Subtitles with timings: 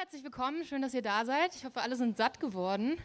[0.00, 0.64] herzlich willkommen.
[0.64, 1.54] Schön, dass ihr da seid.
[1.54, 2.96] Ich hoffe, alle sind satt geworden.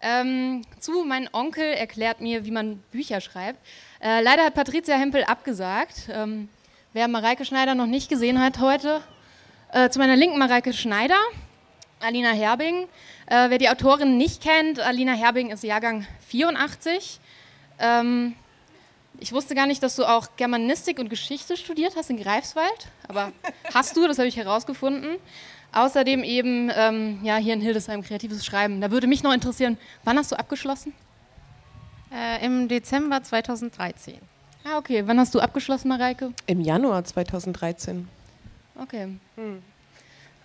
[0.00, 3.58] Ähm, zu, mein Onkel erklärt mir, wie man Bücher schreibt.
[4.02, 6.08] Äh, leider hat Patricia Hempel abgesagt.
[6.10, 6.48] Ähm,
[6.94, 9.02] wer Mareike Schneider noch nicht gesehen hat heute,
[9.72, 11.18] äh, zu meiner linken Mareike Schneider,
[12.00, 12.88] Alina Herbing.
[13.26, 17.20] Äh, wer die Autorin nicht kennt, Alina Herbing ist Jahrgang 84.
[17.80, 18.34] Ähm,
[19.18, 23.30] ich wusste gar nicht, dass du auch Germanistik und Geschichte studiert hast in Greifswald, aber
[23.74, 25.18] hast du, das habe ich herausgefunden.
[25.72, 28.80] Außerdem eben ähm, ja, hier in Hildesheim kreatives Schreiben.
[28.80, 30.92] Da würde mich noch interessieren, wann hast du abgeschlossen?
[32.12, 34.18] Äh, Im Dezember 2013.
[34.64, 35.04] Ah, okay.
[35.06, 36.32] Wann hast du abgeschlossen, Mareike?
[36.46, 38.08] Im Januar 2013.
[38.76, 39.16] Okay.
[39.36, 39.62] Hm.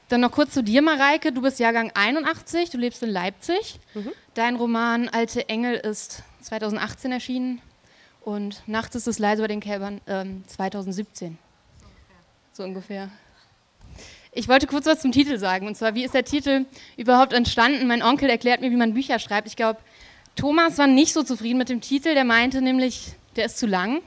[0.09, 1.31] Dann noch kurz zu dir, Mareike.
[1.31, 3.79] Du bist Jahrgang 81, du lebst in Leipzig.
[3.95, 4.11] Mhm.
[4.35, 7.61] Dein Roman Alte Engel ist 2018 erschienen
[8.21, 11.39] und Nachts ist es leise bei den Kälbern ähm, 2017.
[12.53, 13.09] So ungefähr.
[14.37, 15.65] Ich wollte kurz was zum Titel sagen.
[15.65, 16.65] Und zwar, wie ist der Titel
[16.97, 17.87] überhaupt entstanden?
[17.87, 19.47] Mein Onkel erklärt mir, wie man Bücher schreibt.
[19.47, 19.79] Ich glaube,
[20.35, 22.13] Thomas war nicht so zufrieden mit dem Titel.
[22.13, 24.01] Der meinte nämlich, der ist zu lang.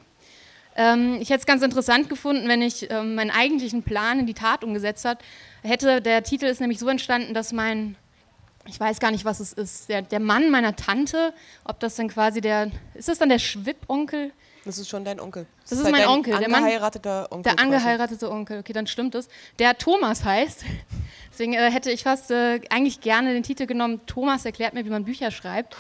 [0.77, 4.35] Ähm, ich hätte es ganz interessant gefunden, wenn ich ähm, meinen eigentlichen Plan in die
[4.35, 5.25] Tat umgesetzt hat,
[5.63, 6.03] hätte.
[6.03, 7.97] Der Titel ist nämlich so entstanden, dass mein,
[8.67, 11.33] ich weiß gar nicht, was es ist, der, der Mann meiner Tante,
[11.65, 14.33] ob das dann quasi der, ist das dann der Schwipp-Onkel?
[14.69, 15.47] Das ist schon dein Onkel.
[15.63, 16.37] Das, das ist, ist mein Onkel.
[16.39, 17.55] Der angeheirateter Onkel.
[17.55, 19.31] Der angeheiratete Onkel, okay, dann stimmt es.
[19.59, 20.63] Der Thomas heißt.
[21.33, 24.91] Deswegen äh, hätte ich fast äh, eigentlich gerne den Titel genommen, Thomas erklärt mir, wie
[24.91, 25.75] man Bücher schreibt.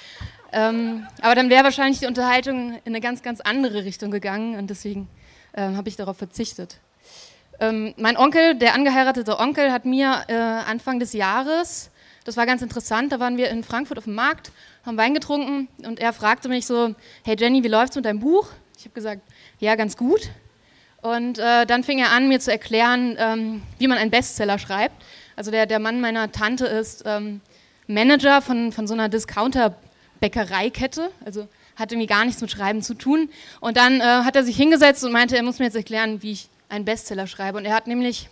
[0.52, 4.70] Ähm, aber dann wäre wahrscheinlich die Unterhaltung in eine ganz, ganz andere Richtung gegangen und
[4.70, 5.06] deswegen
[5.54, 6.78] ähm, habe ich darauf verzichtet.
[7.60, 11.90] Ähm, mein Onkel, der angeheiratete Onkel, hat mir äh, Anfang des Jahres,
[12.24, 14.50] das war ganz interessant, da waren wir in Frankfurt auf dem Markt,
[14.86, 18.48] haben Wein getrunken und er fragte mich so, hey Jenny, wie läuft's mit deinem Buch?
[18.78, 19.22] Ich habe gesagt,
[19.58, 20.30] ja, ganz gut.
[21.02, 24.94] Und äh, dann fing er an, mir zu erklären, ähm, wie man einen Bestseller schreibt.
[25.34, 27.40] Also der, der Mann meiner Tante ist ähm,
[27.88, 33.30] Manager von, von so einer Discounter-Bäckereikette, also hat irgendwie gar nichts mit Schreiben zu tun.
[33.58, 36.30] Und dann äh, hat er sich hingesetzt und meinte, er muss mir jetzt erklären, wie
[36.30, 37.58] ich einen Bestseller schreibe.
[37.58, 38.28] Und er hat nämlich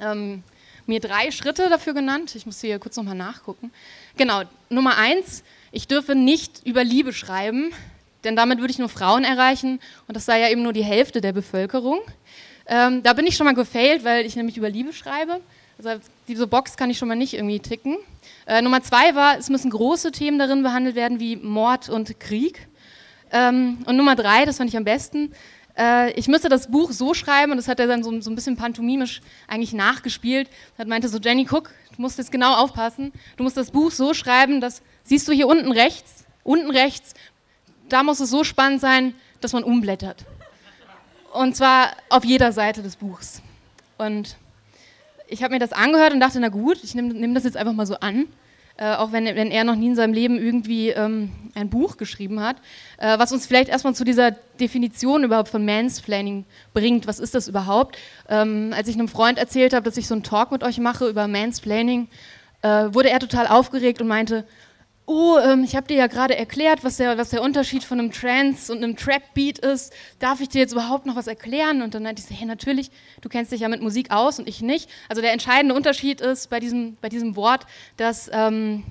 [0.00, 0.44] ähm,
[0.86, 2.36] mir drei Schritte dafür genannt.
[2.36, 3.72] Ich muss hier kurz nochmal nachgucken.
[4.16, 5.42] Genau, Nummer eins,
[5.72, 7.72] ich dürfe nicht über Liebe schreiben,
[8.24, 11.20] denn damit würde ich nur Frauen erreichen und das sei ja eben nur die Hälfte
[11.20, 12.00] der Bevölkerung.
[12.66, 15.40] Ähm, da bin ich schon mal gefailt, weil ich nämlich über Liebe schreibe.
[15.78, 17.96] Also diese Box kann ich schon mal nicht irgendwie ticken.
[18.46, 22.68] Äh, Nummer zwei war, es müssen große Themen darin behandelt werden wie Mord und Krieg.
[23.32, 25.32] Ähm, und Nummer drei, das fand ich am besten,
[25.78, 28.34] äh, ich müsste das Buch so schreiben, und das hat er dann so, so ein
[28.34, 30.48] bisschen pantomimisch eigentlich nachgespielt.
[30.76, 33.12] Er meinte so, Jenny, guck, du musst jetzt genau aufpassen.
[33.36, 37.14] Du musst das Buch so schreiben, dass, siehst du hier unten rechts, unten rechts
[37.92, 40.24] da muss es so spannend sein, dass man umblättert.
[41.32, 43.42] Und zwar auf jeder Seite des Buchs.
[43.98, 44.36] Und
[45.28, 47.72] ich habe mir das angehört und dachte, na gut, ich nehme nehm das jetzt einfach
[47.72, 48.26] mal so an.
[48.76, 52.40] Äh, auch wenn, wenn, er noch nie in seinem Leben irgendwie ähm, ein Buch geschrieben
[52.40, 52.56] hat,
[52.96, 57.06] äh, was uns vielleicht erstmal zu dieser Definition überhaupt von Mansplaining bringt.
[57.06, 57.98] Was ist das überhaupt?
[58.28, 61.06] Ähm, als ich einem Freund erzählt habe, dass ich so einen Talk mit euch mache
[61.08, 62.08] über Mansplaining,
[62.62, 64.46] äh, wurde er total aufgeregt und meinte,
[65.10, 68.12] oh, ähm, ich habe dir ja gerade erklärt, was der, was der Unterschied von einem
[68.12, 69.92] Trance und einem Trap-Beat ist.
[70.20, 71.82] Darf ich dir jetzt überhaupt noch was erklären?
[71.82, 74.48] Und dann meinte ich so, hey, natürlich, du kennst dich ja mit Musik aus und
[74.48, 74.88] ich nicht.
[75.08, 77.66] Also der entscheidende Unterschied ist bei diesem, bei diesem Wort,
[77.96, 78.84] dass ähm,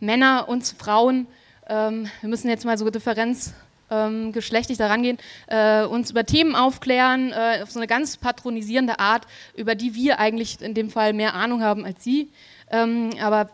[0.00, 1.26] Männer und Frauen,
[1.68, 3.52] ähm, wir müssen jetzt mal so Differenz
[3.90, 5.18] ähm, geschlechtlich daran gehen,
[5.48, 10.18] äh, uns über Themen aufklären, äh, auf so eine ganz patronisierende Art, über die wir
[10.18, 12.30] eigentlich in dem Fall mehr Ahnung haben als sie.
[12.70, 13.50] Ähm, aber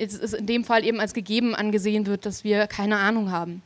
[0.00, 3.62] es in dem Fall eben als gegeben angesehen wird, dass wir keine Ahnung haben.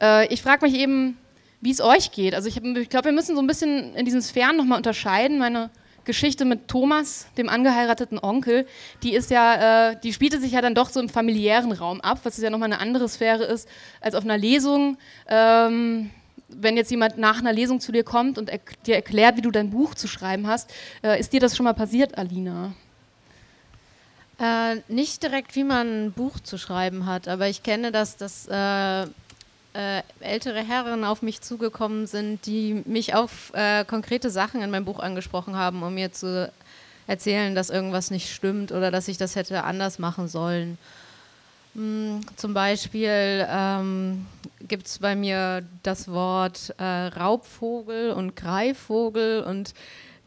[0.00, 1.16] Äh, ich frage mich eben,
[1.60, 2.34] wie es euch geht.
[2.34, 5.38] Also ich, ich glaube, wir müssen so ein bisschen in diesen Sphären nochmal unterscheiden.
[5.38, 5.70] Meine
[6.04, 8.66] Geschichte mit Thomas, dem angeheirateten Onkel,
[9.02, 12.20] die ist ja, äh, die spielte sich ja dann doch so im familiären Raum ab,
[12.22, 13.68] was ja nochmal eine andere Sphäre ist
[14.00, 14.96] als auf einer Lesung.
[15.28, 16.10] Ähm,
[16.48, 19.50] wenn jetzt jemand nach einer Lesung zu dir kommt und er dir erklärt, wie du
[19.50, 20.70] dein Buch zu schreiben hast,
[21.02, 22.72] äh, ist dir das schon mal passiert, Alina?
[24.38, 28.46] Äh, nicht direkt, wie man ein Buch zu schreiben hat, aber ich kenne das, dass
[28.46, 29.02] äh,
[29.74, 34.84] äh, ältere Herren auf mich zugekommen sind, die mich auf äh, konkrete Sachen in meinem
[34.84, 36.52] Buch angesprochen haben, um mir zu
[37.06, 40.78] erzählen, dass irgendwas nicht stimmt oder dass ich das hätte anders machen sollen.
[41.74, 44.26] Hm, zum Beispiel ähm,
[44.66, 49.74] gibt es bei mir das Wort äh, Raubvogel und Greifvogel und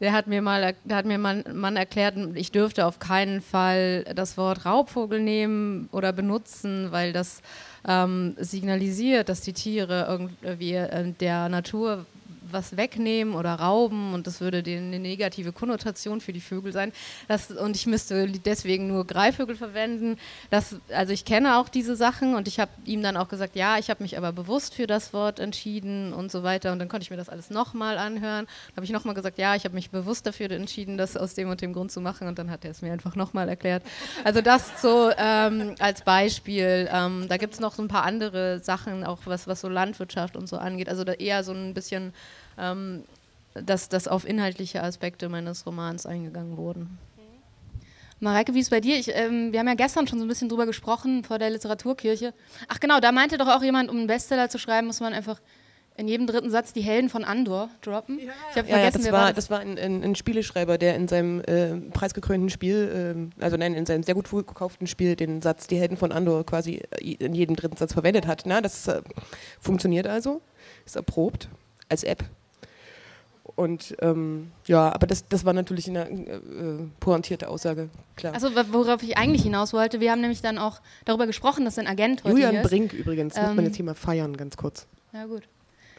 [0.02, 4.04] der hat mir mal, der hat mir man, man erklärt, ich dürfte auf keinen Fall
[4.16, 7.40] das Wort Raubvogel nehmen oder benutzen, weil das
[7.86, 10.06] ähm, signalisiert, dass die Tiere
[10.42, 12.04] irgendwie äh, der Natur
[12.52, 16.92] was wegnehmen oder rauben und das würde eine negative Konnotation für die Vögel sein.
[17.28, 20.18] Das, und ich müsste deswegen nur Greifvögel verwenden.
[20.50, 23.78] Das, also ich kenne auch diese Sachen und ich habe ihm dann auch gesagt, ja,
[23.78, 26.72] ich habe mich aber bewusst für das Wort entschieden und so weiter.
[26.72, 28.46] Und dann konnte ich mir das alles nochmal anhören.
[28.46, 31.50] Dann habe ich nochmal gesagt, ja, ich habe mich bewusst dafür entschieden, das aus dem
[31.50, 32.28] und dem Grund zu machen.
[32.28, 33.82] Und dann hat er es mir einfach nochmal erklärt.
[34.24, 36.88] Also das so ähm, als Beispiel.
[36.92, 40.36] Ähm, da gibt es noch so ein paar andere Sachen, auch was, was so Landwirtschaft
[40.36, 40.88] und so angeht.
[40.88, 42.12] Also da eher so ein bisschen,
[42.58, 43.04] ähm,
[43.54, 46.98] dass, dass auf inhaltliche Aspekte meines Romans eingegangen wurden.
[48.20, 48.96] Mareike, wie ist es bei dir?
[48.96, 52.32] Ich, ähm, wir haben ja gestern schon so ein bisschen drüber gesprochen vor der Literaturkirche.
[52.68, 55.40] Ach genau, da meinte doch auch jemand, um einen Bestseller zu schreiben, muss man einfach
[55.96, 58.18] in jedem dritten Satz die Helden von Andor droppen.
[58.18, 59.34] Ja, ich habe ja, vergessen, ja, das, war, war das?
[59.34, 63.74] das war ein, ein, ein, Spieleschreiber, der in seinem äh, preisgekrönten Spiel, äh, also nein,
[63.74, 67.34] in seinem sehr gut gekauften Spiel den Satz die Helden von Andor quasi äh, in
[67.34, 68.44] jedem dritten Satz verwendet hat.
[68.46, 69.02] Na, das äh,
[69.60, 70.40] funktioniert also,
[70.86, 71.48] ist erprobt
[71.88, 72.24] als App.
[73.54, 76.38] Und ähm, ja, aber das, das war natürlich eine äh,
[77.00, 78.32] pointierte Aussage, klar.
[78.32, 81.86] Also worauf ich eigentlich hinaus wollte, wir haben nämlich dann auch darüber gesprochen, dass ein
[81.86, 84.86] Agent heute Julian Brink übrigens, ähm, muss man ähm, jetzt hier mal feiern, ganz kurz.
[85.12, 85.42] Ja gut.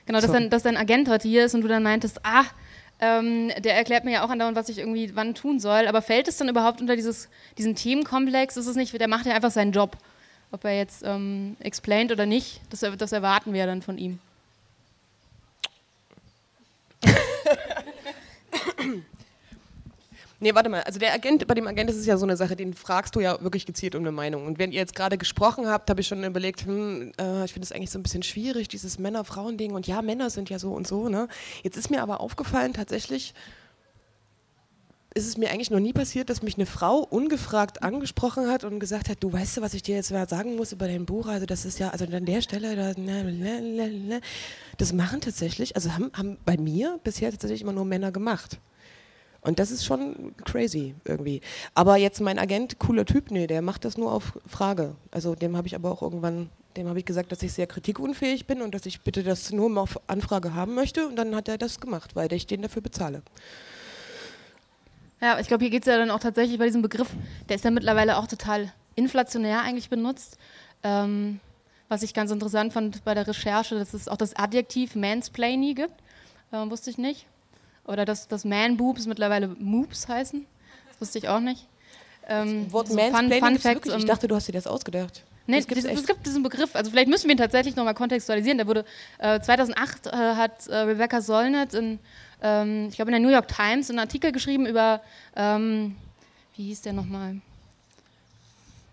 [0.06, 2.44] Genau, dass, dein, dass dein Agent heute hier ist und du dann meintest, ah,
[3.00, 5.88] ähm, der erklärt mir ja auch andauernd, was ich irgendwie wann tun soll.
[5.88, 8.58] Aber fällt es dann überhaupt unter dieses, diesen Themenkomplex?
[8.58, 9.98] Ist es nicht, der macht ja einfach seinen Job.
[10.52, 14.20] Ob er jetzt ähm, explained oder nicht, das, das erwarten wir ja dann von ihm.
[20.44, 20.82] Nee, warte mal.
[20.82, 23.22] Also der Agent, bei dem Agent ist es ja so eine Sache, den fragst du
[23.22, 24.46] ja wirklich gezielt um eine Meinung.
[24.46, 27.64] Und wenn ihr jetzt gerade gesprochen habt, habe ich schon überlegt, hm, äh, ich finde
[27.64, 29.72] es eigentlich so ein bisschen schwierig, dieses Männer-Frauen-Ding.
[29.72, 31.08] Und ja, Männer sind ja so und so.
[31.08, 31.30] Ne?
[31.64, 33.34] Jetzt ist mir aber aufgefallen, tatsächlich
[35.14, 38.82] ist es mir eigentlich noch nie passiert, dass mich eine Frau ungefragt angesprochen hat und
[38.82, 41.46] gesagt hat, du weißt du, was ich dir jetzt sagen muss über dein Buch, also
[41.46, 44.20] das ist ja, also an der Stelle, da,
[44.78, 48.60] das machen tatsächlich, also haben, haben bei mir bisher tatsächlich immer nur Männer gemacht.
[49.44, 51.42] Und das ist schon crazy irgendwie.
[51.76, 54.96] Aber jetzt mein Agent, cooler Typ, nee, der macht das nur auf Frage.
[55.12, 58.48] Also dem habe ich aber auch irgendwann, dem habe ich gesagt, dass ich sehr kritikunfähig
[58.48, 61.08] bin und dass ich bitte das nur auf Anfrage haben möchte.
[61.08, 63.22] Und dann hat er das gemacht, weil ich den dafür bezahle.
[65.20, 67.10] Ja, ich glaube, hier geht es ja dann auch tatsächlich bei diesem Begriff,
[67.50, 70.38] der ist ja mittlerweile auch total inflationär eigentlich benutzt.
[70.84, 71.40] Ähm,
[71.90, 75.94] was ich ganz interessant fand bei der Recherche, dass es auch das Adjektiv Mansplaining gibt.
[76.52, 77.28] Äh, wusste ich nicht.
[77.86, 80.46] Oder dass, dass Man-Boobs mittlerweile Moobs heißen.
[80.90, 81.68] Das wusste ich auch nicht.
[82.28, 85.24] Ähm, Wort so Fun, Fun Facts, Ich dachte, du hast dir das ausgedacht.
[85.46, 86.74] Nee, es gibt, es gibt diesen Begriff.
[86.74, 88.58] Also vielleicht müssen wir ihn tatsächlich nochmal kontextualisieren.
[88.58, 88.86] Der wurde
[89.18, 92.00] äh, 2008 äh, hat äh, Rebecca Solnit in,
[92.42, 95.02] ähm, ich glaube in der New York Times einen Artikel geschrieben über,
[95.36, 95.98] ähm,
[96.56, 97.42] wie hieß der nochmal?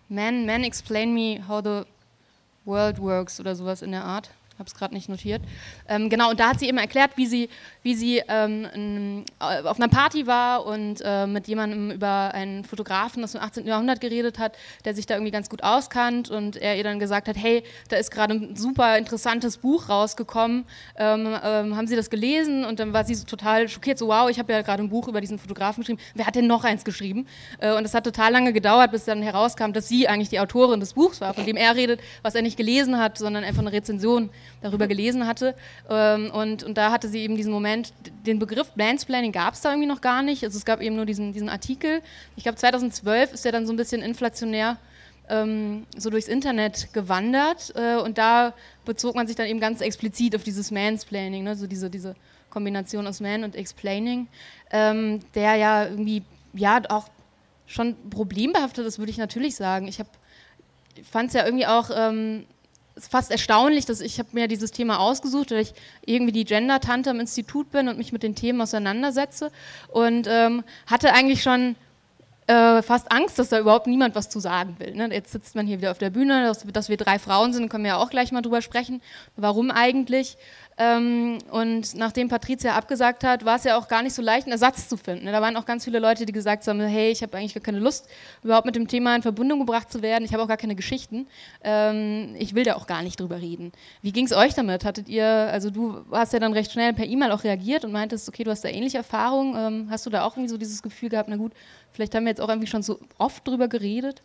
[0.09, 1.83] Man, Man explain me how the
[2.65, 4.29] world works oder sowas in der Art
[4.61, 5.41] habe es gerade nicht notiert.
[5.89, 7.49] Ähm, genau, und da hat sie eben erklärt, wie sie,
[7.81, 13.31] wie sie ähm, auf einer Party war und äh, mit jemandem über einen Fotografen aus
[13.31, 13.65] dem 18.
[13.65, 14.55] Jahrhundert geredet hat,
[14.85, 17.97] der sich da irgendwie ganz gut auskannt und er ihr dann gesagt hat, hey, da
[17.97, 20.65] ist gerade ein super interessantes Buch rausgekommen,
[20.95, 22.63] ähm, ähm haben Sie das gelesen?
[22.63, 25.07] Und dann war sie so total schockiert, so wow, ich habe ja gerade ein Buch
[25.07, 27.25] über diesen Fotografen geschrieben, wer hat denn noch eins geschrieben?
[27.59, 30.79] Äh, und es hat total lange gedauert, bis dann herauskam, dass sie eigentlich die Autorin
[30.79, 33.71] des Buchs war, von dem er redet, was er nicht gelesen hat, sondern einfach eine
[33.71, 34.29] Rezension
[34.61, 35.55] darüber gelesen hatte.
[35.89, 37.93] Ähm, und, und da hatte sie eben diesen Moment,
[38.25, 40.43] den Begriff Mansplaining gab es da irgendwie noch gar nicht.
[40.43, 42.01] Also es gab eben nur diesen, diesen Artikel.
[42.35, 44.77] Ich glaube 2012 ist der dann so ein bisschen inflationär
[45.29, 47.73] ähm, so durchs Internet gewandert.
[47.75, 48.53] Äh, und da
[48.85, 51.55] bezog man sich dann eben ganz explizit auf dieses Mansplaining, ne?
[51.55, 52.15] so diese, diese
[52.49, 54.27] Kombination aus Man und Explaining,
[54.71, 57.07] ähm, der ja irgendwie ja auch
[57.65, 59.87] schon problembehaftet ist, würde ich natürlich sagen.
[59.87, 60.01] Ich
[61.09, 62.45] fand es ja irgendwie auch ähm,
[63.01, 65.73] ist fast erstaunlich, dass ich habe mir dieses Thema ausgesucht, weil ich
[66.05, 69.51] irgendwie die Gender-Tante im Institut bin und mich mit den Themen auseinandersetze
[69.89, 71.75] und ähm, hatte eigentlich schon
[72.47, 74.93] äh, fast Angst, dass da überhaupt niemand was zu sagen will.
[74.93, 75.09] Ne?
[75.11, 77.83] Jetzt sitzt man hier wieder auf der Bühne, dass, dass, wir drei Frauen sind, können
[77.83, 79.01] wir ja auch gleich mal drüber sprechen.
[79.35, 80.37] Warum eigentlich?
[80.81, 84.53] Ähm, und nachdem Patricia abgesagt hat, war es ja auch gar nicht so leicht, einen
[84.53, 85.27] Ersatz zu finden.
[85.27, 87.77] Da waren auch ganz viele Leute, die gesagt haben, hey, ich habe eigentlich gar keine
[87.77, 88.07] Lust,
[88.43, 90.25] überhaupt mit dem Thema in Verbindung gebracht zu werden.
[90.25, 91.27] Ich habe auch gar keine Geschichten.
[91.63, 93.71] Ähm, ich will da auch gar nicht drüber reden.
[94.01, 94.83] Wie ging es euch damit?
[94.83, 98.27] Hattet ihr, also du hast ja dann recht schnell per E-Mail auch reagiert und meintest,
[98.27, 99.55] okay, du hast da ähnliche Erfahrungen.
[99.55, 101.51] Ähm, hast du da auch irgendwie so dieses Gefühl gehabt, na gut,
[101.91, 104.23] vielleicht haben wir jetzt auch irgendwie schon so oft drüber geredet?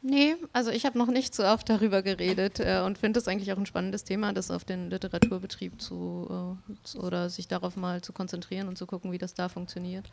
[0.00, 3.52] Nee, also ich habe noch nicht so oft darüber geredet äh, und finde es eigentlich
[3.52, 6.56] auch ein spannendes Thema, das auf den Literaturbetrieb zu
[6.94, 10.10] äh, oder sich darauf mal zu konzentrieren und zu gucken, wie das da funktioniert.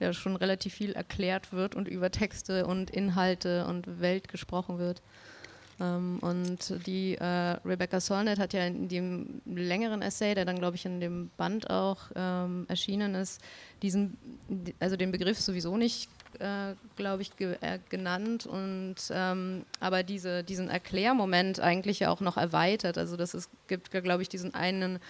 [0.00, 5.02] Ja, schon relativ viel erklärt wird und über Texte und Inhalte und Welt gesprochen wird.
[5.80, 7.24] Ähm, und die äh,
[7.64, 11.70] Rebecca Solnit hat ja in dem längeren Essay, der dann, glaube ich, in dem Band
[11.70, 13.40] auch ähm, erschienen ist,
[13.82, 14.16] diesen,
[14.78, 16.08] also den Begriff sowieso nicht
[16.38, 22.20] äh, glaube ich, ge äh, genannt und ähm, aber diese, diesen Erklärmoment eigentlich ja auch
[22.20, 22.98] noch erweitert.
[22.98, 25.00] Also das ist, gibt, glaube ich, diesen einen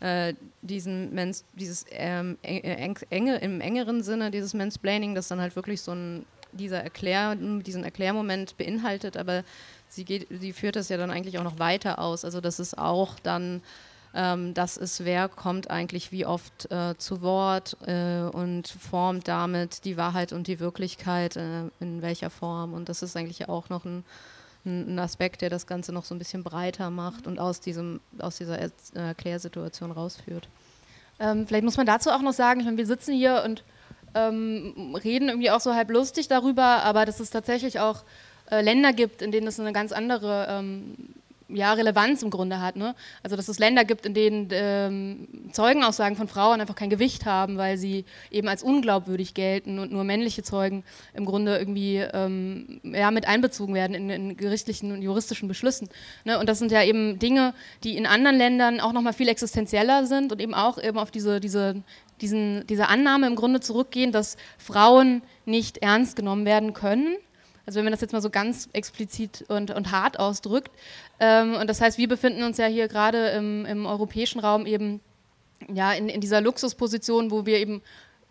[0.00, 5.80] äh, diesen Mens, dieses ähm, enge, im engeren Sinne dieses Mansplaining, das dann halt wirklich
[5.80, 6.26] so ein
[6.56, 9.44] dieser Erklär, diesen Erklärmoment beinhaltet, aber
[9.88, 12.24] sie geht, sie führt das ja dann eigentlich auch noch weiter aus.
[12.24, 13.62] Also das ist auch dann
[14.16, 19.84] ähm, das ist, wer kommt eigentlich wie oft äh, zu Wort äh, und formt damit
[19.84, 22.72] die Wahrheit und die Wirklichkeit äh, in welcher Form.
[22.72, 24.04] Und das ist eigentlich auch noch ein,
[24.64, 28.38] ein, Aspekt, der das Ganze noch so ein bisschen breiter macht und aus, diesem, aus
[28.38, 30.48] dieser er Erklärsituation rausführt.
[31.20, 33.64] Ähm, vielleicht muss man dazu auch noch sagen, ich meine, wir sitzen hier und
[34.14, 38.04] ähm, reden irgendwie auch so halb lustig darüber, aber dass es tatsächlich auch
[38.50, 40.94] äh, Länder gibt, in denen es eine ganz andere ähm,
[41.48, 42.76] ja, Relevanz im Grunde hat.
[42.76, 42.94] Ne?
[43.22, 47.56] Also dass es Länder gibt, in denen ähm, Zeugenaussagen von Frauen einfach kein Gewicht haben,
[47.56, 50.84] weil sie eben als unglaubwürdig gelten und nur männliche Zeugen
[51.14, 55.88] im Grunde irgendwie ähm, ja, mit einbezogen werden in, in, gerichtlichen und juristischen Beschlüssen.
[56.24, 56.38] Ne?
[56.38, 60.32] Und das sind ja eben Dinge, die in anderen Ländern auch nochmal viel existenzieller sind
[60.32, 61.82] und eben auch eben auf diese, diese,
[62.20, 67.16] diesen, diese Annahme im Grunde zurückgehen, dass Frauen nicht ernst genommen werden können
[67.66, 70.70] also wenn man das jetzt mal so ganz explizit und, und hart ausdrückt.
[71.18, 75.00] Ähm, und das heißt, wir befinden uns ja hier gerade im, im europäischen Raum eben
[75.72, 77.82] ja, in, in dieser Luxusposition, wo wir eben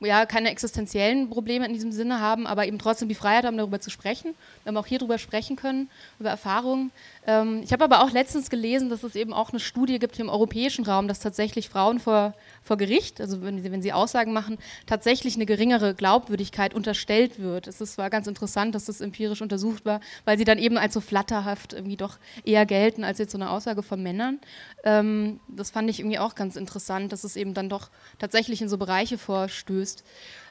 [0.02, 3.80] ja, keine existenziellen Probleme in diesem Sinne haben, aber eben trotzdem die Freiheit haben, darüber
[3.80, 5.90] zu sprechen, wir auch hier drüber sprechen können,
[6.20, 6.92] über Erfahrungen.
[7.28, 10.30] Ähm, ich habe aber auch letztens gelesen, dass es eben auch eine Studie gibt im
[10.30, 14.58] europäischen Raum, dass tatsächlich Frauen vor, vor Gericht, also wenn sie, wenn sie Aussagen machen,
[14.86, 17.68] tatsächlich eine geringere Glaubwürdigkeit unterstellt wird.
[17.68, 21.02] Es war ganz interessant, dass das empirisch untersucht war, weil sie dann eben als so
[21.02, 24.40] flatterhaft irgendwie doch eher gelten als jetzt so eine Aussage von Männern.
[24.84, 27.90] Ähm, das fand ich irgendwie auch ganz interessant, dass es eben dann doch
[28.20, 30.04] tatsächlich in so Bereiche vorstößt.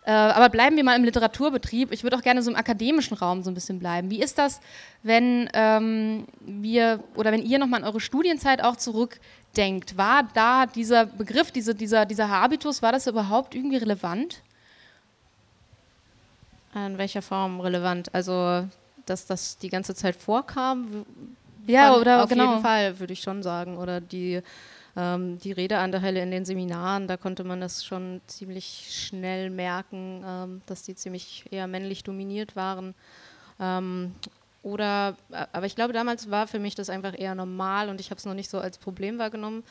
[0.06, 1.90] Äh, aber bleiben wir mal im Literaturbetrieb.
[1.90, 4.10] Ich würde auch gerne so im akademischen Raum so ein bisschen bleiben.
[4.10, 4.60] Wie ist das,
[5.02, 9.96] wenn ähm, wir oder wenn ihr nochmal an eure Studienzeit auch zurückdenkt?
[9.96, 14.42] War da dieser Begriff, diese, dieser, dieser Habitus, war das überhaupt irgendwie relevant?
[16.74, 18.14] In welcher Form relevant?
[18.14, 18.66] Also,
[19.06, 21.06] dass das die ganze Zeit vorkam?
[21.66, 22.50] Ja, oder auf genau.
[22.50, 23.78] jeden Fall, würde ich schon sagen.
[23.78, 24.42] Oder die
[24.96, 30.62] ähm, die Redeanteile in den Seminaren, da konnte man das schon ziemlich schnell merken, ähm,
[30.66, 32.94] dass die ziemlich eher männlich dominiert waren.
[33.60, 34.14] Ähm,
[34.62, 38.10] oder, äh, aber ich glaube, damals war für mich das einfach eher normal und ich
[38.10, 39.64] habe es noch nicht so als Problem wahrgenommen.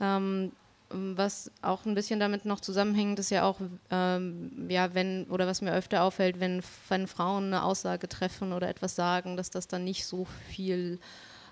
[0.00, 0.52] Ähm,
[0.90, 5.60] was auch ein bisschen damit noch zusammenhängt, ist ja auch, ähm, ja, wenn, oder was
[5.60, 9.84] mir öfter auffällt, wenn, wenn Frauen eine Aussage treffen oder etwas sagen, dass das dann
[9.84, 10.98] nicht so viel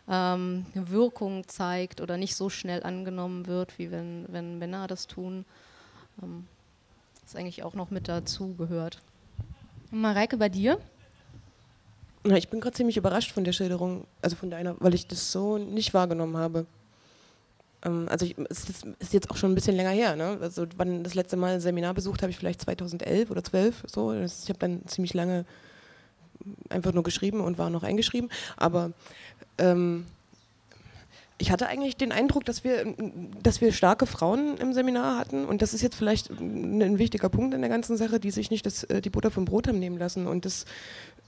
[0.08, 5.44] ähm, Wirkung zeigt oder nicht so schnell angenommen wird, wie wenn, wenn Männer das tun.
[6.22, 6.46] Ähm,
[7.24, 9.00] das eigentlich auch noch mit dazu gehört.
[9.90, 10.78] Mareike, bei dir?
[12.22, 15.32] Na, ich bin gerade ziemlich überrascht von der Schilderung, also von deiner, weil ich das
[15.32, 16.66] so nicht wahrgenommen habe.
[17.82, 20.16] Ähm, also ich, es ist, ist, jetzt auch schon ein bisschen länger her.
[20.16, 20.38] Ne?
[20.40, 24.12] Also wann das letzte Mal ein Seminar besucht habe ich vielleicht 2011 oder 12 so.
[24.12, 25.44] Ich habe dann ziemlich lange
[26.68, 28.30] einfach nur geschrieben und war noch eingeschrieben.
[28.56, 28.92] Aber
[29.58, 30.06] ähm,
[31.38, 32.94] ich hatte eigentlich den Eindruck, dass wir,
[33.42, 37.54] dass wir starke Frauen im Seminar hatten und das ist jetzt vielleicht ein wichtiger Punkt
[37.54, 39.98] in der ganzen Sache, die sich nicht das, äh, die Butter vom Brot haben nehmen
[39.98, 40.64] lassen und das,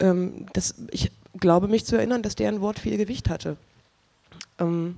[0.01, 3.57] ähm, das, ich glaube mich zu erinnern, dass deren Wort viel Gewicht hatte.
[4.59, 4.97] Ähm,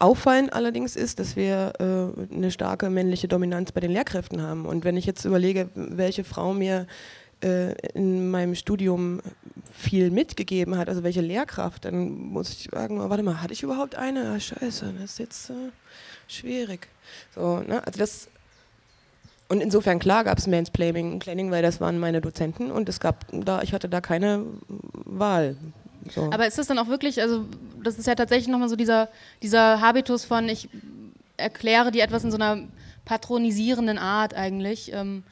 [0.00, 4.84] auffallend allerdings ist, dass wir äh, eine starke männliche Dominanz bei den Lehrkräften haben und
[4.84, 6.88] wenn ich jetzt überlege, welche Frau mir
[7.42, 9.20] äh, in meinem Studium
[9.72, 13.62] viel mitgegeben hat, also welche Lehrkraft, dann muss ich sagen, oh, warte mal, hatte ich
[13.62, 14.30] überhaupt eine?
[14.30, 15.70] Ah, scheiße, das ist jetzt äh,
[16.28, 16.88] schwierig.
[17.34, 17.84] So, ne?
[17.86, 18.28] Also das
[19.48, 23.26] und insofern klar gab es Mansplaining, Planning, weil das waren meine Dozenten und es gab
[23.32, 24.46] da, ich hatte da keine
[25.04, 25.56] Wahl.
[26.14, 26.30] So.
[26.32, 27.44] Aber ist das dann auch wirklich, also
[27.82, 29.10] das ist ja tatsächlich nochmal so dieser,
[29.42, 30.70] dieser Habitus von, ich
[31.36, 32.66] erkläre dir etwas in so einer
[33.04, 34.92] patronisierenden Art eigentlich.
[34.94, 35.24] Ähm,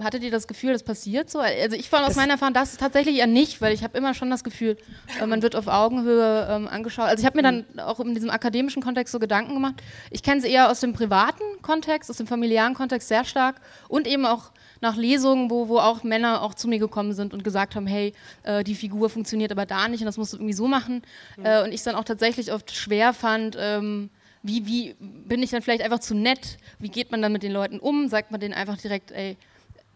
[0.00, 1.38] Hattet ihr das Gefühl, das passiert so?
[1.38, 4.28] Also ich fand aus meiner Erfahrung das tatsächlich eher nicht, weil ich habe immer schon
[4.28, 4.76] das Gefühl,
[5.20, 7.06] äh, man wird auf Augenhöhe ähm, angeschaut.
[7.06, 9.76] Also ich habe mir dann auch in diesem akademischen Kontext so Gedanken gemacht.
[10.10, 14.08] Ich kenne sie eher aus dem privaten Kontext, aus dem familiären Kontext sehr stark und
[14.08, 14.50] eben auch
[14.80, 18.12] nach Lesungen, wo, wo auch Männer auch zu mir gekommen sind und gesagt haben, hey,
[18.42, 21.02] äh, die Figur funktioniert aber da nicht und das musst du irgendwie so machen.
[21.36, 21.46] Mhm.
[21.46, 24.10] Äh, und ich es dann auch tatsächlich oft schwer fand, ähm,
[24.42, 26.58] wie, wie bin ich dann vielleicht einfach zu nett?
[26.80, 28.08] Wie geht man dann mit den Leuten um?
[28.08, 29.36] Sagt man denen einfach direkt, ey,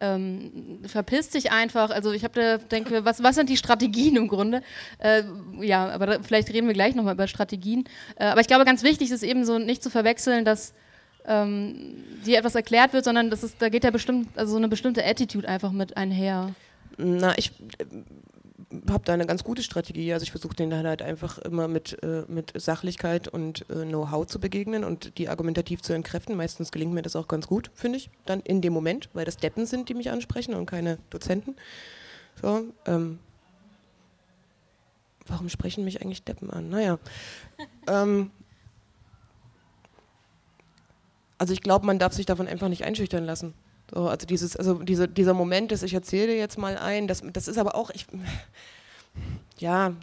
[0.00, 1.90] ähm, verpiss dich einfach.
[1.90, 4.62] Also ich habe da denke, was, was sind die Strategien im Grunde?
[4.98, 5.22] Äh,
[5.60, 7.84] ja, aber da, vielleicht reden wir gleich nochmal über Strategien.
[8.16, 10.74] Äh, aber ich glaube, ganz wichtig ist eben so nicht zu verwechseln, dass
[11.26, 14.68] ähm, dir etwas erklärt wird, sondern das ist, da geht ja bestimmt, also so eine
[14.68, 16.54] bestimmte Attitude einfach mit einher.
[16.98, 17.52] Na, ich
[18.90, 20.12] habe da eine ganz gute Strategie.
[20.12, 24.26] Also ich versuche den dann halt einfach immer mit, äh, mit Sachlichkeit und äh, Know-how
[24.26, 26.36] zu begegnen und die argumentativ zu entkräften.
[26.36, 29.36] Meistens gelingt mir das auch ganz gut, finde ich, dann in dem Moment, weil das
[29.36, 31.54] Deppen sind, die mich ansprechen und keine Dozenten.
[32.40, 33.18] So, ähm,
[35.26, 36.68] warum sprechen mich eigentlich Deppen an?
[36.68, 36.98] Naja.
[37.88, 38.30] ähm,
[41.38, 43.54] also ich glaube, man darf sich davon einfach nicht einschüchtern lassen.
[43.92, 47.48] So, also dieses, also diese, dieser Moment, dass ich erzähle jetzt mal ein, das, das
[47.48, 48.06] ist aber auch, ich,
[49.58, 49.94] ja,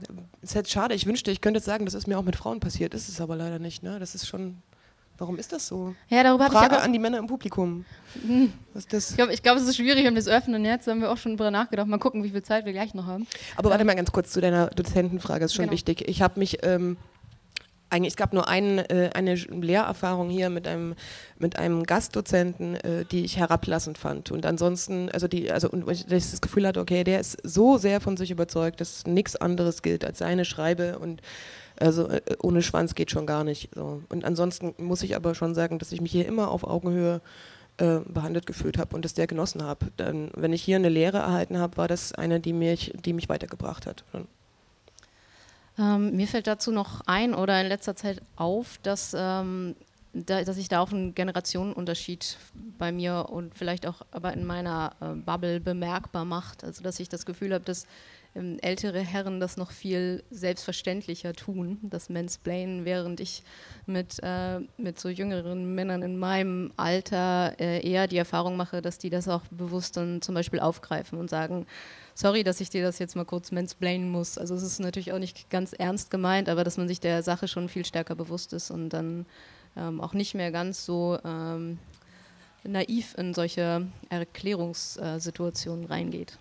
[0.42, 0.96] ist halt schade.
[0.96, 2.94] Ich wünschte, ich könnte jetzt sagen, das ist mir auch mit Frauen passiert.
[2.94, 3.84] Ist es aber leider nicht.
[3.84, 4.00] Ne?
[4.00, 4.58] Das ist schon.
[5.20, 5.94] Warum ist das so?
[6.10, 7.86] Ja, darüber Frage ich an die Männer im Publikum.
[8.26, 8.52] Hm.
[8.74, 9.12] Was das?
[9.12, 10.88] Ich glaube, glaub, es ist schwierig, wenn wir es öffnen jetzt.
[10.88, 11.88] Haben wir auch schon drüber nachgedacht.
[11.88, 13.28] Mal gucken, wie viel Zeit wir gleich noch haben.
[13.56, 15.74] Aber warte mal ganz kurz zu deiner Dozentenfrage, das ist schon genau.
[15.74, 16.08] wichtig.
[16.08, 16.98] Ich habe mich ähm,
[17.94, 20.96] eigentlich, es gab nur ein, äh, eine Lehrerfahrung hier mit einem,
[21.38, 24.32] mit einem Gastdozenten, äh, die ich herablassend fand.
[24.32, 28.02] Und ansonsten, also die, also und ich das Gefühl hatte, okay, der ist so sehr
[28.02, 31.22] von sich überzeugt, dass nichts anderes gilt als seine Schreibe und
[31.80, 33.70] also äh, ohne Schwanz geht schon gar nicht.
[33.76, 34.02] So.
[34.10, 37.22] Und ansonsten muss ich aber schon sagen, dass ich mich hier immer auf Augenhöhe
[37.78, 39.88] äh, behandelt gefühlt habe und das sehr genossen habe.
[39.98, 43.86] wenn ich hier eine Lehre erhalten habe, war das eine, die mich, die mich weitergebracht
[43.86, 44.04] hat.
[45.78, 49.76] Ähm, mir fällt dazu noch ein oder in letzter Zeit auf, dass, ähm,
[50.14, 52.38] da, dass sich da auch ein Generationenunterschied
[52.78, 56.64] bei mir und vielleicht auch aber in meiner äh, Bubble bemerkbar macht.
[56.64, 57.88] Also dass ich das Gefühl habe, dass
[58.36, 63.44] ältere Herren das noch viel selbstverständlicher tun, das Mansplainen, während ich
[63.86, 68.98] mit, äh, mit so jüngeren Männern in meinem Alter äh, eher die Erfahrung mache, dass
[68.98, 71.68] die das auch bewusst dann zum Beispiel aufgreifen und sagen,
[72.16, 74.40] sorry, dass ich dir das jetzt mal kurz mansplainen muss.
[74.40, 77.48] Also es ist natürlich auch nicht ganz ernst gemeint, aber dass man sich der Sache
[77.48, 79.28] schon viel stärker bewusst ist und dann
[79.78, 81.78] ähm, auch nicht mehr ganz so ähm,
[82.64, 86.40] naiv in solche Erklärungssituationen reingeht.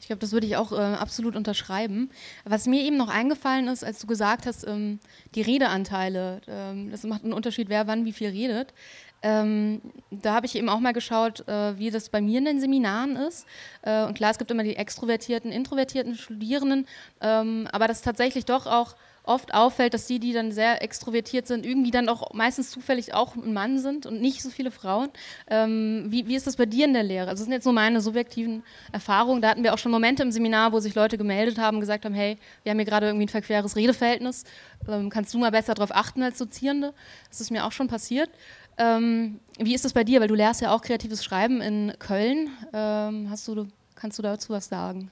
[0.00, 2.10] Ich glaube, das würde ich auch äh, absolut unterschreiben.
[2.44, 5.00] Was mir eben noch eingefallen ist, als du gesagt hast, ähm,
[5.34, 8.72] die Redeanteile, ähm, das macht einen Unterschied, wer wann wie viel redet.
[9.20, 12.60] Ähm, da habe ich eben auch mal geschaut, äh, wie das bei mir in den
[12.60, 13.46] Seminaren ist.
[13.82, 16.86] Äh, und klar, es gibt immer die extrovertierten, introvertierten Studierenden,
[17.20, 18.94] ähm, aber das tatsächlich doch auch
[19.28, 23.36] oft auffällt, dass die, die dann sehr extrovertiert sind, irgendwie dann auch meistens zufällig auch
[23.36, 25.10] ein Mann sind und nicht so viele Frauen.
[25.48, 27.28] Ähm, wie, wie ist das bei dir in der Lehre?
[27.28, 28.62] Also das sind jetzt nur meine subjektiven
[28.92, 29.42] Erfahrungen.
[29.42, 32.04] Da hatten wir auch schon Momente im Seminar, wo sich Leute gemeldet haben und gesagt
[32.04, 34.44] haben, hey, wir haben hier gerade irgendwie ein verqueres Redeverhältnis.
[34.88, 36.94] Ähm, kannst du mal besser darauf achten als Dozierende?
[37.28, 38.30] Das ist mir auch schon passiert.
[38.78, 40.20] Ähm, wie ist das bei dir?
[40.20, 42.48] Weil du lehrst ja auch kreatives Schreiben in Köln.
[42.72, 45.10] Ähm, hast du, kannst du dazu was sagen?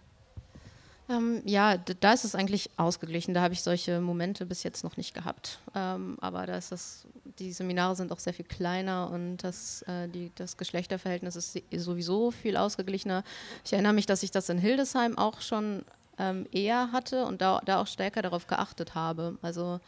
[1.09, 3.33] Ähm, ja, da ist es eigentlich ausgeglichen.
[3.33, 5.61] Da habe ich solche Momente bis jetzt noch nicht gehabt.
[5.75, 7.07] Ähm, aber da ist das,
[7.39, 12.33] die Seminare sind auch sehr viel kleiner und das, äh, die, das Geschlechterverhältnis ist sowieso
[12.33, 13.23] viel ausgeglichener.
[13.65, 15.85] Ich erinnere mich, dass ich das in Hildesheim auch schon
[16.19, 19.39] ähm, eher hatte und da, da auch stärker darauf geachtet habe.
[19.43, 19.81] Also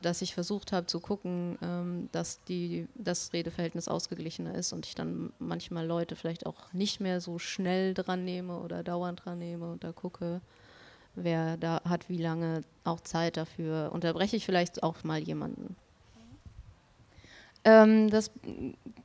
[0.00, 4.94] dass ich versucht habe zu gucken, ähm, dass die, das Redeverhältnis ausgeglichener ist und ich
[4.94, 9.70] dann manchmal Leute vielleicht auch nicht mehr so schnell dran nehme oder dauernd dran nehme
[9.70, 10.40] und da gucke,
[11.14, 13.90] wer da hat wie lange auch Zeit dafür.
[13.92, 15.76] Unterbreche ich vielleicht auch mal jemanden.
[17.64, 18.30] Ähm, das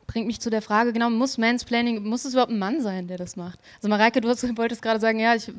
[0.08, 3.18] bringt mich zu der Frage, genau, muss Mansplaining, muss es überhaupt ein Mann sein, der
[3.18, 3.60] das macht?
[3.78, 5.52] Also Mareike, du wolltest gerade sagen, ja, es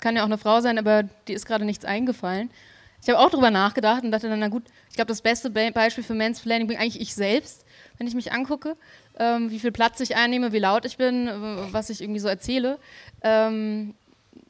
[0.00, 2.50] kann ja auch eine Frau sein, aber dir ist gerade nichts eingefallen.
[3.04, 5.70] Ich habe auch darüber nachgedacht und dachte dann, na gut, ich glaube, das beste Be
[5.70, 7.66] Beispiel für Mansplaining bin eigentlich ich selbst,
[7.98, 8.78] wenn ich mich angucke,
[9.18, 11.28] ähm, wie viel Platz ich einnehme, wie laut ich bin,
[11.70, 12.78] was ich irgendwie so erzähle.
[13.20, 13.92] Ähm,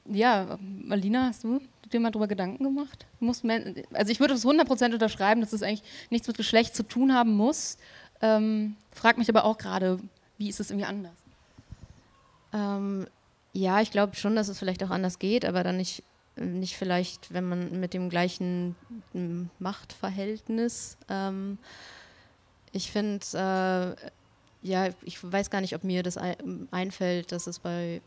[0.05, 0.57] ja,
[0.88, 1.61] Alina, hast du
[1.93, 3.07] dir mal darüber Gedanken gemacht?
[3.93, 7.35] also ich würde es 100% unterschreiben, dass es eigentlich nichts mit Geschlecht zu tun haben
[7.37, 7.77] muss.
[8.23, 9.99] Ähm, frag mich aber auch gerade,
[10.38, 11.17] wie ist es irgendwie anders?
[12.53, 13.09] Ähm,
[13.53, 16.05] ja, ich glaube schon, dass es vielleicht auch anders geht, aber dann nicht
[16.37, 18.77] nicht vielleicht, wenn man mit dem gleichen
[19.12, 20.97] hm, Machtverhältnis.
[21.09, 21.59] Ähm,
[22.73, 24.11] ich finde, äh,
[24.66, 26.18] ja, ich weiß gar nicht, ob mir das
[26.70, 28.01] einfällt, dass es bei,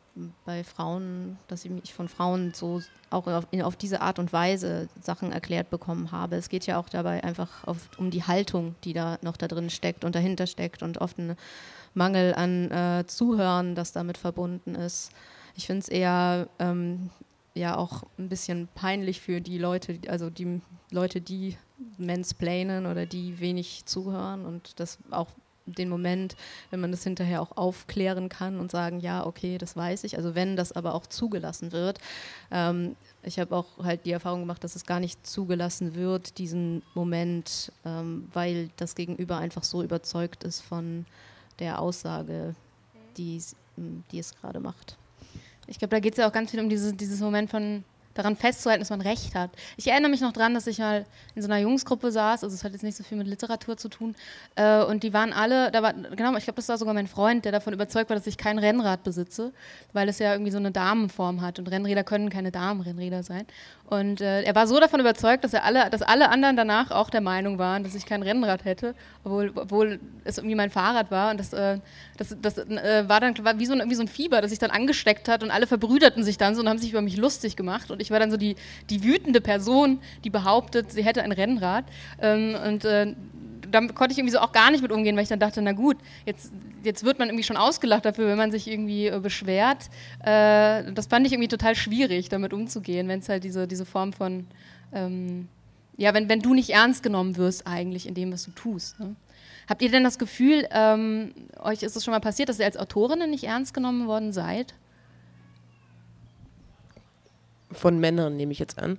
[0.43, 4.89] bei Frauen, dass ich mich von Frauen so auch auf, auf, diese Art und Weise
[4.99, 6.35] Sachen erklärt bekommen habe.
[6.35, 9.69] Es geht ja auch dabei einfach oft um die Haltung, die da noch da drin
[9.69, 11.37] steckt und dahinter steckt und oft ein
[11.93, 15.11] Mangel an äh, Zuhören, das damit verbunden ist.
[15.55, 17.11] Ich finde es eher ähm,
[17.57, 21.57] ja auch ein bisschen peinlich für die Leute, also die Leute, die
[21.97, 25.27] mansplainen oder die wenig zuhören und das auch
[25.67, 26.35] den Moment,
[26.69, 30.17] wenn man das hinterher auch aufklären kann und sagen, ja, okay, das weiß ich.
[30.17, 31.99] Also wenn das aber auch zugelassen wird.
[32.51, 36.83] Ähm, ich habe auch halt die Erfahrung gemacht, dass es gar nicht zugelassen wird, diesen
[36.93, 41.05] Moment, ähm, weil das Gegenüber einfach so überzeugt ist von
[41.59, 42.55] der Aussage,
[43.17, 43.41] die,
[44.11, 44.97] die es gerade macht.
[45.67, 47.83] Ich glaube, da geht es ja auch ganz viel um dieses, dieses Moment von
[48.17, 49.51] daran festzuhalten, dass man Recht hat.
[49.77, 52.63] Ich erinnere mich noch daran, dass ich mal in so einer Jungsgruppe saß, also es
[52.63, 54.15] hat jetzt nicht so viel mit Literatur zu tun,
[54.55, 57.45] äh, und die waren alle, da war, genau, ich glaube, das war sogar mein Freund,
[57.45, 59.51] der davon überzeugt war, dass ich kein Rennrad besitze,
[59.93, 63.45] weil es ja irgendwie so eine Damenform hat und Rennräder können keine Damenrennräder sein.
[63.89, 67.09] Und äh, er war so davon überzeugt, dass, er alle, dass alle anderen danach auch
[67.09, 71.31] der Meinung waren, dass ich kein Rennrad hätte, obwohl, obwohl es irgendwie mein Fahrrad war.
[71.31, 71.79] Und das, äh,
[72.17, 74.59] das, das äh, war dann war wie, so ein, wie so ein Fieber, das sich
[74.59, 77.55] dann angesteckt hat und alle verbrüderten sich dann so und haben sich über mich lustig
[77.55, 77.89] gemacht.
[77.89, 78.55] Und ich war dann so die,
[78.89, 81.85] die wütende Person, die behauptet, sie hätte ein Rennrad.
[82.21, 83.13] Ähm, und äh,
[83.71, 85.73] damit konnte ich irgendwie so auch gar nicht mit umgehen, weil ich dann dachte, na
[85.73, 86.51] gut, jetzt,
[86.83, 89.89] jetzt wird man irgendwie schon ausgelacht dafür, wenn man sich irgendwie äh, beschwert.
[90.21, 94.13] Äh, das fand ich irgendwie total schwierig, damit umzugehen, wenn es halt diese, diese Form
[94.13, 94.47] von,
[94.93, 95.47] ähm,
[95.97, 98.99] ja, wenn, wenn du nicht ernst genommen wirst eigentlich in dem, was du tust.
[98.99, 99.15] Ne?
[99.67, 102.77] Habt ihr denn das Gefühl, ähm, euch ist es schon mal passiert, dass ihr als
[102.77, 104.73] Autorinnen nicht ernst genommen worden seid?
[107.71, 108.97] Von Männern nehme ich jetzt an.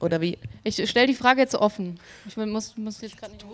[0.00, 0.38] Oder wie?
[0.64, 2.00] Ich stelle die Frage jetzt offen.
[2.26, 3.44] Ich muss, muss jetzt gerade nicht.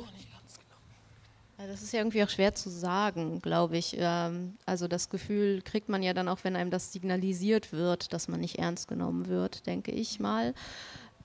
[1.58, 3.96] Das ist ja irgendwie auch schwer zu sagen, glaube ich.
[3.98, 8.28] Ähm, also das Gefühl kriegt man ja dann auch, wenn einem das signalisiert wird, dass
[8.28, 10.54] man nicht ernst genommen wird, denke ich mal.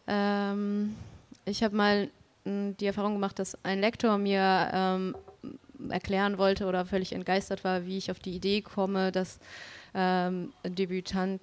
[0.07, 0.95] Ähm,
[1.45, 2.09] ich habe mal
[2.43, 5.15] die Erfahrung gemacht, dass ein Lektor mir ähm,
[5.89, 9.39] erklären wollte oder völlig entgeistert war, wie ich auf die Idee komme, dass
[9.93, 11.39] Debütanten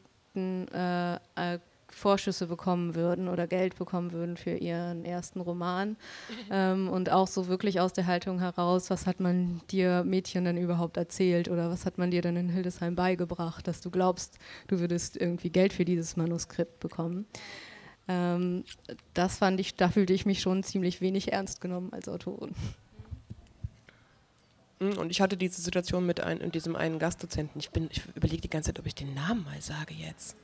[0.69, 1.59] äh, äh,
[1.91, 5.97] Vorschüsse bekommen würden oder Geld bekommen würden für ihren ersten Roman.
[6.51, 10.57] ähm, und auch so wirklich aus der Haltung heraus, was hat man dir Mädchen denn
[10.57, 14.81] überhaupt erzählt oder was hat man dir denn in Hildesheim beigebracht, dass du glaubst, du
[14.81, 17.27] würdest irgendwie Geld für dieses Manuskript bekommen.
[18.09, 18.65] Ähm,
[19.15, 22.55] das fand ich, da fühlte ich mich schon ziemlich wenig ernst genommen als Autorin.
[24.81, 27.61] Hm, und ich hatte diese Situation mit ein, diesem einen Gastdozenten.
[27.61, 30.37] Ich, ich überlege die ganze Zeit, ob ich den Namen mal sage jetzt.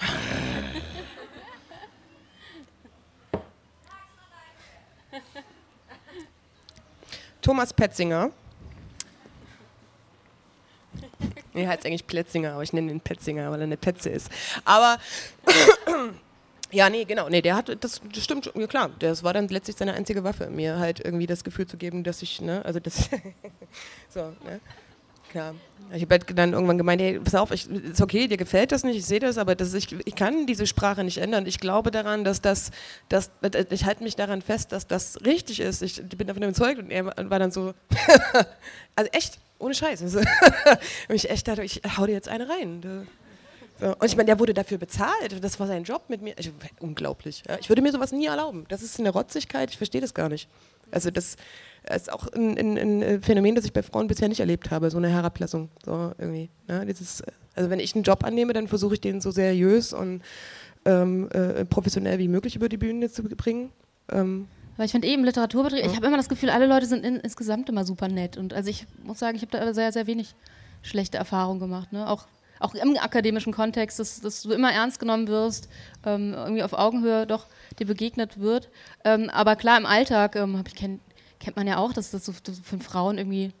[7.42, 8.30] Thomas Petzinger.
[11.54, 14.30] Er heißt eigentlich Plätzinger, aber ich nenne ihn Petzinger, weil er eine Petze ist.
[14.64, 14.98] Aber
[16.70, 19.76] ja, nee, genau, nee, der hat, das, das stimmt, ja klar, das war dann letztlich
[19.76, 23.08] seine einzige Waffe, mir halt irgendwie das Gefühl zu geben, dass ich, ne, also das,
[24.08, 24.60] so, ne.
[25.30, 25.54] Klar.
[25.92, 28.84] Ich habe halt dann irgendwann gemeint, hey, pass auf, ich, ist okay, dir gefällt das
[28.84, 31.46] nicht, ich sehe das, aber das, ich, ich kann diese Sprache nicht ändern.
[31.46, 32.70] Ich glaube daran, dass das,
[33.08, 33.30] dass,
[33.70, 35.82] ich halte mich daran fest, dass das richtig ist.
[35.82, 37.72] Ich bin davon überzeugt und er war dann so,
[38.96, 40.02] also echt, ohne Scheiß.
[40.02, 40.18] Also,
[41.08, 43.06] und ich echt dachte, ich hau dir jetzt eine rein.
[43.80, 43.86] So.
[43.86, 45.42] Und ich meine, der wurde dafür bezahlt.
[45.42, 46.34] Das war sein Job mit mir.
[46.36, 47.44] Also, unglaublich.
[47.48, 47.58] Ja.
[47.60, 48.66] Ich würde mir sowas nie erlauben.
[48.68, 50.48] Das ist eine Rotzigkeit, ich verstehe das gar nicht.
[50.90, 51.36] Also das,
[51.94, 54.98] ist auch ein, ein, ein, Phänomen, das ich bei Frauen bisher nicht erlebt habe, so
[54.98, 55.70] eine Herablassung.
[55.84, 56.50] So irgendwie.
[56.68, 57.22] Ja, dieses,
[57.54, 60.22] also wenn ich einen Job annehme, dann versuche ich den so seriös und
[60.84, 63.70] ähm, äh, professionell wie möglich über die Bühne zu bringen.
[64.10, 65.86] Ähm, weil ich finde eben Literaturbetrieb, ja.
[65.86, 68.36] ich habe immer das Gefühl, alle Leute sind in, insgesamt immer super nett.
[68.36, 70.36] Und also ich muss sagen, ich habe da sehr, sehr wenig
[70.82, 71.92] schlechte Erfahrungen gemacht.
[71.92, 72.08] Ne?
[72.08, 72.26] Auch,
[72.60, 75.68] auch im akademischen Kontext, dass, dass du immer ernst genommen wirst,
[76.06, 77.46] ähm, irgendwie auf Augenhöhe doch
[77.80, 78.68] dir begegnet wird.
[79.04, 81.00] Ähm, aber klar, im Alltag ähm, habe ich kein,
[81.40, 83.52] kennt man ja auch, dass das so von Frauen irgendwie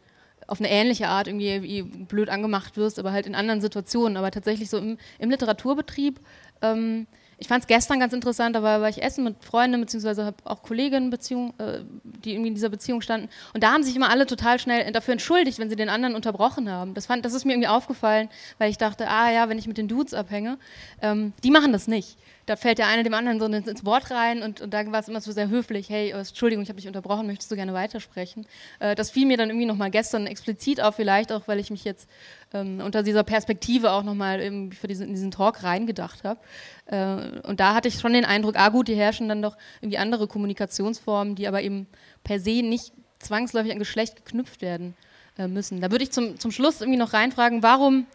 [0.46, 4.16] auf eine ähnliche Art irgendwie blöd angemacht wirst, aber halt in anderen Situationen.
[4.16, 6.20] Aber tatsächlich so im, im Literaturbetrieb,
[6.62, 7.06] ähm,
[7.40, 10.36] ich fand es gestern ganz interessant, da war, war, ich essen mit Freunden, beziehungsweise habe
[10.44, 13.28] auch Kolleginnen, Beziehung, äh, die irgendwie in dieser Beziehung standen.
[13.54, 16.68] Und da haben sich immer alle total schnell dafür entschuldigt, wenn sie den anderen unterbrochen
[16.68, 16.94] haben.
[16.94, 19.78] Das, fand, das ist mir irgendwie aufgefallen, weil ich dachte, ah ja, wenn ich mit
[19.78, 20.58] den Dudes abhänge,
[21.00, 24.42] ähm, die machen das nicht da fällt der eine dem anderen so ins Wort rein
[24.42, 26.86] und, und da war es immer so sehr höflich, hey, äh, Entschuldigung, ich habe dich
[26.86, 28.46] unterbrochen, möchtest du gerne weitersprechen?
[28.78, 31.84] Äh, das fiel mir dann irgendwie nochmal gestern explizit auf, vielleicht auch, weil ich mich
[31.84, 32.08] jetzt
[32.54, 36.40] ähm, unter dieser Perspektive auch nochmal diesen, in diesen Talk reingedacht habe.
[36.86, 39.98] Äh, und da hatte ich schon den Eindruck, ah gut, die herrschen dann doch irgendwie
[39.98, 41.86] andere Kommunikationsformen, die aber eben
[42.24, 44.94] per se nicht zwangsläufig an Geschlecht geknüpft werden
[45.36, 45.82] äh, müssen.
[45.82, 48.06] Da würde ich zum, zum Schluss irgendwie noch reinfragen, warum,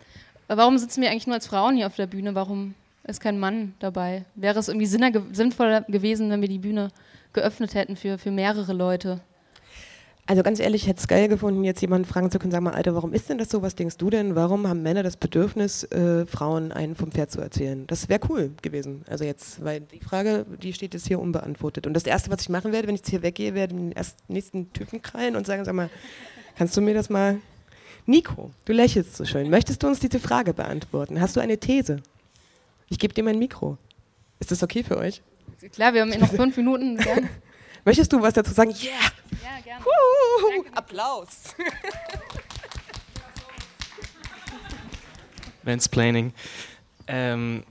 [0.48, 2.34] warum sitzen wir eigentlich nur als Frauen hier auf der Bühne?
[2.34, 2.74] Warum
[3.06, 4.26] ist kein Mann dabei.
[4.36, 6.90] Wäre es irgendwie sinnvoller gewesen, wenn wir die Bühne
[7.34, 9.22] geöffnet hätten für, für mehrere Leute?
[10.26, 12.74] Also ganz ehrlich, ich hätte es geil gefunden, jetzt jemanden fragen zu können, sag mal,
[12.74, 13.62] Alter, warum ist denn das so?
[13.62, 14.36] Was denkst du denn?
[14.36, 17.86] Warum haben Männer das Bedürfnis, äh, Frauen einen vom Pferd zu erzählen?
[17.88, 19.04] Das wäre cool gewesen.
[19.10, 21.88] Also jetzt, weil die Frage, die steht jetzt hier unbeantwortet.
[21.88, 23.92] Und das Erste, was ich machen werde, wenn ich jetzt hier weggehe, werde ich den
[23.92, 25.90] ersten, nächsten Typen krallen und sagen, sag mal,
[26.56, 27.40] Kannst du mir das mal.
[28.06, 29.50] Nico, du lächelst so schön.
[29.50, 31.20] Möchtest du uns diese Frage beantworten?
[31.20, 31.98] Hast du eine These?
[32.94, 33.80] Ich gebe dir mein Mikro.
[34.40, 35.24] Ist das okay für euch?
[35.72, 36.96] Klar, wir haben noch fünf Minuten.
[36.96, 37.28] Gerne.
[37.84, 38.70] Möchtest du was dazu sagen?
[38.70, 38.92] Yeah!
[39.44, 39.84] Ja, gerne.
[39.84, 41.56] Huhu, Applaus!
[45.64, 46.34] Mansplaining.
[47.08, 47.64] Ähm,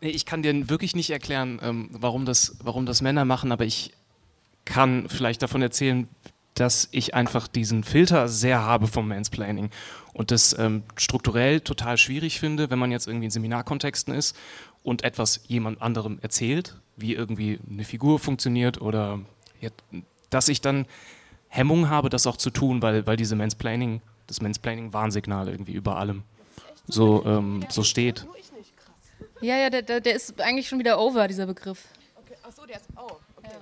[0.00, 3.92] ich kann dir wirklich nicht erklären, ähm, warum, das, warum das Männer machen, aber ich
[4.64, 6.06] kann vielleicht davon erzählen,
[6.54, 9.70] dass ich einfach diesen Filter sehr habe vom Mansplaining
[10.12, 14.36] und das ähm, strukturell total schwierig finde, wenn man jetzt irgendwie in Seminarkontexten ist
[14.82, 19.20] und etwas jemand anderem erzählt, wie irgendwie eine Figur funktioniert oder
[20.30, 20.86] dass ich dann
[21.48, 26.22] Hemmung habe, das auch zu tun, weil, weil diese Mansplaining, das Mansplaining-Warnsignal irgendwie über allem
[26.86, 28.26] so, ähm, so steht.
[29.40, 31.88] Ja, ja, der, der, der ist eigentlich schon wieder over, dieser Begriff.
[32.16, 32.34] Okay.
[32.42, 32.86] Achso, der ist.
[32.96, 33.50] Oh, okay.
[33.52, 33.60] Ja.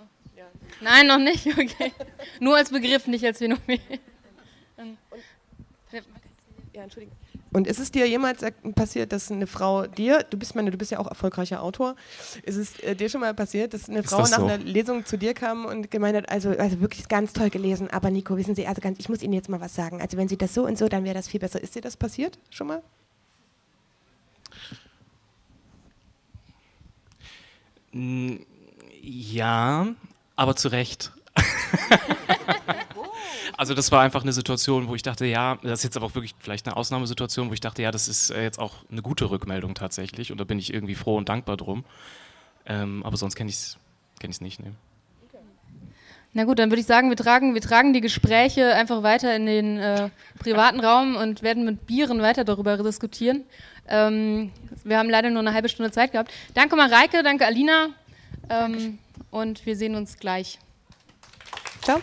[0.80, 1.92] Nein, noch nicht, okay.
[2.40, 3.80] Nur als Begriff, nicht als Phänomen.
[6.72, 7.16] Ja, Entschuldigung.
[7.52, 8.44] Und ist es dir jemals
[8.76, 11.96] passiert, dass eine Frau dir, du bist meine, du bist ja auch erfolgreicher Autor,
[12.44, 14.44] ist es äh, dir schon mal passiert, dass eine Ist Frau das nach so?
[14.46, 18.10] einer Lesung zu dir kam und gemeint hat, also, also wirklich ganz toll gelesen, aber
[18.10, 20.00] Nico, wissen Sie, also ganz, ich muss Ihnen jetzt mal was sagen.
[20.00, 21.60] Also wenn Sie das so und so, dann wäre das viel besser.
[21.60, 22.82] Ist dir das passiert schon mal?
[29.02, 29.88] Ja,
[30.40, 31.12] aber zu Recht.
[33.56, 36.14] Also das war einfach eine Situation, wo ich dachte, ja, das ist jetzt aber auch
[36.14, 39.28] wirklich vielleicht eine Ausnahmesituation, wo ich dachte, ja, das ist äh, jetzt auch eine gute
[39.28, 41.84] Rückmeldung tatsächlich und da bin ich irgendwie froh und dankbar drum.
[42.64, 43.76] Ähm, aber sonst kenne ich es
[44.18, 44.60] kenn ich's nicht.
[44.60, 44.72] Ne.
[46.32, 49.44] Na gut, dann würde ich sagen, wir tragen, wir tragen die Gespräche einfach weiter in
[49.44, 53.44] den äh, privaten Raum und werden mit Bieren weiter darüber diskutieren.
[53.88, 54.52] Ähm,
[54.84, 56.32] wir haben leider nur eine halbe Stunde Zeit gehabt.
[56.54, 57.90] Danke Mareike, danke Alina
[58.48, 58.98] ähm,
[59.30, 60.58] und wir sehen uns gleich.
[61.82, 62.00] Ciao.